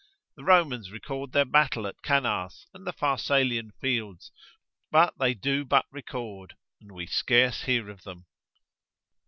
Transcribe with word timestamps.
The 0.35 0.43
Romans 0.43 0.89
record 0.91 1.31
their 1.31 1.45
battle 1.45 1.85
at 1.85 2.01
Cannas, 2.01 2.65
and 2.73 2.87
Pharsalian 2.87 3.69
fields, 3.79 4.31
but 4.89 5.13
they 5.19 5.35
do 5.35 5.63
but 5.63 5.85
record, 5.91 6.55
and 6.79 6.91
we 6.91 7.05
scarce 7.05 7.65
hear 7.65 7.87
of 7.87 8.01
them. 8.01 8.25